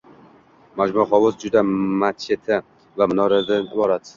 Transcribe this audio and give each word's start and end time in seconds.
Majmua 0.79 1.05
hovuz, 1.11 1.35
juma 1.43 1.63
machiti 2.05 2.59
va 3.03 3.11
minoratdan 3.13 3.71
iborat 3.71 4.09